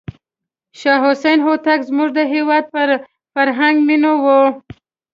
شاه 0.79 0.99
حسین 1.05 1.39
هوتکی 1.47 1.85
زموږ 1.89 2.09
د 2.15 2.19
هېواد 2.33 2.63
په 2.73 2.81
فرهنګ 3.33 3.75
مینو 3.87 4.13
و. 4.23 4.25